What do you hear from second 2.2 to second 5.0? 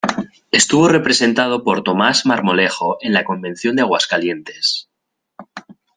Marmolejo en la Convención de Aguascalientes.